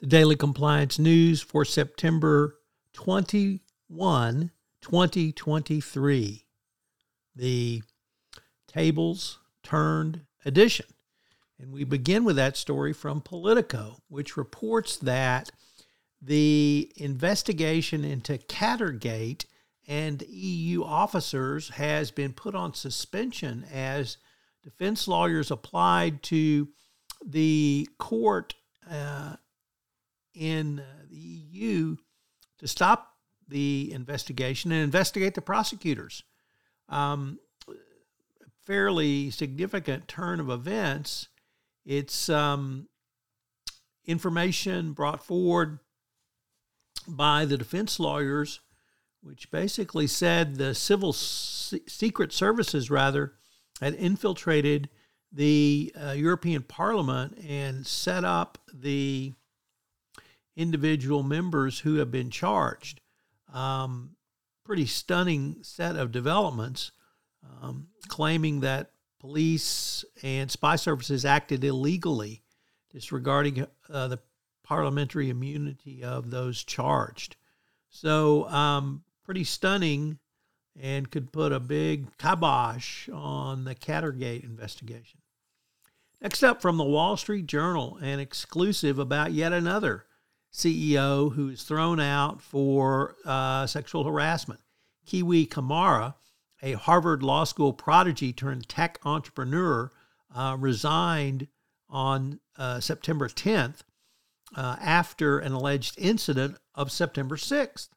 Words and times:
The 0.00 0.06
Daily 0.06 0.34
Compliance 0.34 0.98
News 0.98 1.42
for 1.42 1.62
September 1.62 2.56
21, 2.94 4.50
2023. 4.80 6.46
The 7.36 7.82
Tables 8.66 9.38
Turned 9.62 10.22
Edition. 10.46 10.86
And 11.58 11.70
we 11.70 11.84
begin 11.84 12.24
with 12.24 12.36
that 12.36 12.56
story 12.56 12.94
from 12.94 13.20
Politico, 13.20 13.98
which 14.08 14.38
reports 14.38 14.96
that 14.96 15.50
the 16.22 16.90
investigation 16.96 18.02
into 18.02 18.38
Qatargate 18.38 19.44
and 19.86 20.22
EU 20.22 20.82
officers 20.82 21.68
has 21.68 22.10
been 22.10 22.32
put 22.32 22.54
on 22.54 22.72
suspension 22.72 23.66
as 23.70 24.16
defense 24.62 25.06
lawyers 25.06 25.50
applied 25.50 26.22
to 26.22 26.68
the 27.22 27.86
court 27.98 28.54
uh, 28.90 29.36
in 30.34 30.80
uh, 30.80 30.84
the 31.08 31.16
EU 31.16 31.96
to 32.58 32.68
stop 32.68 33.14
the 33.48 33.90
investigation 33.92 34.70
and 34.72 34.82
investigate 34.82 35.34
the 35.34 35.42
prosecutors. 35.42 36.22
Um, 36.88 37.38
fairly 38.64 39.30
significant 39.30 40.06
turn 40.06 40.40
of 40.40 40.48
events. 40.50 41.28
It's 41.84 42.28
um, 42.28 42.88
information 44.06 44.92
brought 44.92 45.24
forward 45.24 45.80
by 47.08 47.44
the 47.44 47.58
defense 47.58 47.98
lawyers, 47.98 48.60
which 49.22 49.50
basically 49.50 50.06
said 50.06 50.56
the 50.56 50.74
civil 50.74 51.12
secret 51.12 52.32
services, 52.32 52.90
rather, 52.90 53.34
had 53.80 53.94
infiltrated 53.94 54.88
the 55.32 55.92
uh, 56.00 56.12
European 56.12 56.62
Parliament 56.62 57.38
and 57.46 57.86
set 57.86 58.24
up 58.24 58.58
the 58.72 59.32
individual 60.60 61.22
members 61.22 61.80
who 61.80 61.96
have 61.96 62.10
been 62.10 62.30
charged. 62.30 63.00
Um, 63.52 64.16
pretty 64.64 64.86
stunning 64.86 65.56
set 65.62 65.96
of 65.96 66.12
developments 66.12 66.92
um, 67.62 67.88
claiming 68.08 68.60
that 68.60 68.90
police 69.18 70.04
and 70.22 70.50
spy 70.50 70.76
services 70.76 71.24
acted 71.24 71.64
illegally, 71.64 72.42
disregarding 72.92 73.66
uh, 73.88 74.08
the 74.08 74.18
parliamentary 74.62 75.30
immunity 75.30 76.04
of 76.04 76.30
those 76.30 76.62
charged. 76.62 77.36
So, 77.88 78.48
um, 78.48 79.02
pretty 79.24 79.44
stunning 79.44 80.18
and 80.80 81.10
could 81.10 81.32
put 81.32 81.52
a 81.52 81.60
big 81.60 82.16
kibosh 82.18 83.08
on 83.08 83.64
the 83.64 83.74
Qatargate 83.74 84.44
investigation. 84.44 85.20
Next 86.20 86.42
up 86.42 86.60
from 86.60 86.76
the 86.76 86.84
Wall 86.84 87.16
Street 87.16 87.46
Journal, 87.46 87.98
an 88.02 88.20
exclusive 88.20 88.98
about 88.98 89.32
yet 89.32 89.52
another 89.52 90.04
CEO 90.52 91.32
who 91.32 91.48
is 91.48 91.62
thrown 91.62 92.00
out 92.00 92.42
for 92.42 93.16
uh, 93.24 93.66
sexual 93.66 94.04
harassment. 94.04 94.60
Kiwi 95.06 95.46
Camara, 95.46 96.16
a 96.62 96.72
Harvard 96.72 97.22
Law 97.22 97.44
School 97.44 97.72
prodigy 97.72 98.32
turned 98.32 98.68
tech 98.68 98.98
entrepreneur, 99.04 99.90
uh, 100.34 100.56
resigned 100.58 101.48
on 101.88 102.40
uh, 102.56 102.80
September 102.80 103.28
10th 103.28 103.82
uh, 104.56 104.76
after 104.80 105.38
an 105.38 105.52
alleged 105.52 105.94
incident 105.98 106.56
of 106.74 106.92
September 106.92 107.36
6th 107.36 107.88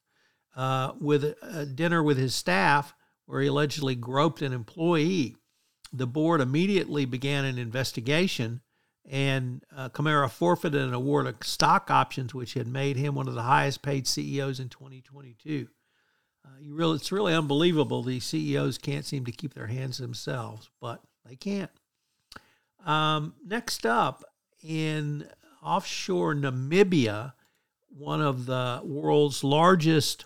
uh, 0.56 0.94
with 1.00 1.36
a 1.42 1.66
dinner 1.66 2.02
with 2.02 2.18
his 2.18 2.36
staff 2.36 2.94
where 3.26 3.42
he 3.42 3.48
allegedly 3.48 3.96
groped 3.96 4.42
an 4.42 4.54
employee. 4.54 5.36
The 5.92 6.08
board 6.08 6.42
immediately 6.42 7.06
began 7.06 7.46
an 7.46 7.58
investigation 7.58 8.62
and 9.10 9.64
uh, 9.76 9.90
Camara 9.90 10.30
forfeited 10.30 10.82
an 10.82 10.94
award 10.94 11.28
of 11.28 11.36
stock 11.44 11.92
options, 11.92 12.34
which 12.34 12.54
had 12.54 12.68
made 12.68 12.96
him 12.96 13.16
one 13.16 13.28
of 13.28 13.36
the 13.36 13.42
highest 13.42 13.82
paid 13.82 14.08
CEOs 14.08 14.60
in 14.60 14.70
2022. 14.70 15.68
Uh, 16.46 16.50
you 16.60 16.74
really, 16.74 16.96
it's 16.96 17.12
really 17.12 17.34
unbelievable. 17.34 18.04
These 18.04 18.26
CEOs 18.26 18.78
can't 18.78 19.06
seem 19.06 19.26
to 19.26 19.32
keep 19.32 19.54
their 19.54 19.68
hands 19.68 19.98
themselves, 19.98 20.70
but 20.82 21.02
they 21.26 21.36
can't. 21.36 21.72
Um, 22.86 23.34
next 23.46 23.86
up, 23.86 24.24
in 24.62 25.28
offshore 25.62 26.36
Namibia, 26.36 27.34
one 27.90 28.22
of 28.22 28.46
the 28.46 28.82
world's 28.84 29.44
largest 29.44 30.26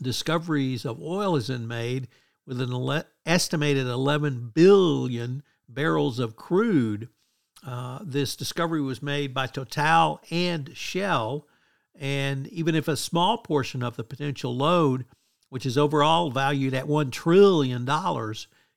discoveries 0.00 0.84
of 0.84 1.02
oil 1.02 1.34
has 1.34 1.48
been 1.48 1.66
made 1.66 2.08
with 2.46 2.60
an 2.60 2.72
ele- 2.72 3.04
estimated 3.26 3.86
11 3.86 4.52
billion 4.54 5.42
barrels 5.68 6.18
of 6.18 6.36
crude. 6.36 7.08
Uh, 7.66 7.98
this 8.02 8.36
discovery 8.36 8.80
was 8.80 9.02
made 9.02 9.34
by 9.34 9.46
Total 9.46 10.20
and 10.30 10.76
Shell. 10.76 11.46
And 11.98 12.46
even 12.48 12.74
if 12.74 12.88
a 12.88 12.96
small 12.96 13.38
portion 13.38 13.82
of 13.82 13.96
the 13.96 14.04
potential 14.04 14.56
load, 14.56 15.04
which 15.50 15.66
is 15.66 15.76
overall 15.76 16.30
valued 16.30 16.74
at 16.74 16.86
$1 16.86 17.10
trillion, 17.10 17.86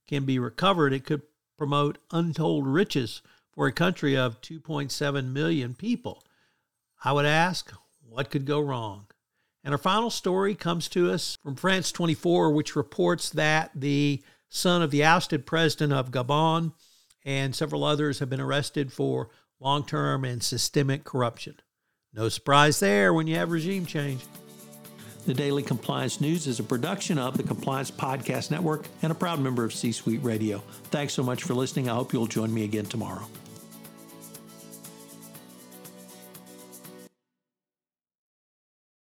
can 0.08 0.26
be 0.26 0.40
recovered, 0.40 0.94
it 0.94 1.06
could 1.06 1.22
promote 1.58 1.98
untold 2.12 2.68
riches 2.68 3.22
for 3.54 3.68
a 3.68 3.72
country 3.72 4.18
of 4.18 4.42
2.7 4.42 5.32
million 5.32 5.74
people. 5.76 6.24
I 7.04 7.14
would 7.14 7.26
ask, 7.26 7.72
what 8.08 8.30
could 8.30 8.46
go 8.46 8.60
wrong? 8.60 9.08
And 9.64 9.74
our 9.74 9.78
final 9.78 10.10
story 10.10 10.56
comes 10.56 10.90
to 10.90 11.12
us 11.12 11.38
from 11.42 11.56
France 11.56 11.92
24, 11.92 12.52
which 12.52 12.76
reports 12.76 13.30
that 13.30 13.72
the 13.74 14.22
son 14.50 14.82
of 14.82 14.92
the 14.92 15.04
ousted 15.04 15.46
president 15.46 15.94
of 15.94 16.12
Gabon 16.12 16.74
and 17.26 17.56
several 17.56 17.84
others 17.84 18.20
have 18.20 18.30
been 18.30 18.42
arrested 18.42 18.92
for 18.92 19.30
long 19.60 19.86
term 19.86 20.26
and 20.26 20.44
systemic 20.44 21.04
corruption. 21.04 21.56
No 22.14 22.30
surprise 22.30 22.80
there 22.80 23.14
when 23.14 23.28
you 23.28 23.36
have 23.36 23.52
regime 23.52 23.86
change. 23.86 24.22
The 25.26 25.34
Daily 25.34 25.64
Compliance 25.64 26.20
News 26.20 26.48
is 26.48 26.60
a 26.60 26.64
production 26.64 27.18
of 27.18 27.38
the 27.38 27.44
Compliance 27.44 27.90
Podcast 27.90 28.52
Network 28.52 28.88
and 29.02 29.12
a 29.12 29.16
proud 29.16 29.40
member 29.40 29.64
of 29.64 29.74
C 29.74 29.94
Suite 29.94 30.22
Radio. 30.22 30.62
Thanks 30.92 31.14
so 31.14 31.24
much 31.24 31.44
for 31.44 31.54
listening. 31.54 31.90
I 31.90 31.96
hope 31.96 32.12
you'll 32.12 32.28
join 32.28 32.54
me 32.54 32.66
again 32.66 32.86
tomorrow. 32.86 33.26